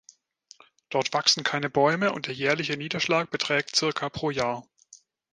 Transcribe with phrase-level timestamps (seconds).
[0.89, 4.09] Dort wachsen keine Bäume und der jährliche Niederschlag beträgt ca.
[4.09, 4.67] pro Jahr.